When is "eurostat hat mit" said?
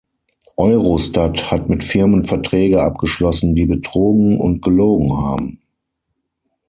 0.57-1.83